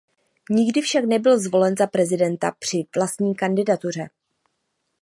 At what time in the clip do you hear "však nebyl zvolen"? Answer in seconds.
0.81-1.75